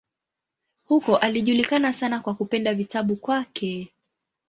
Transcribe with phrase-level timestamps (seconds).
[0.85, 3.91] Huko alijulikana sana kwa kupenda vitabu kwake.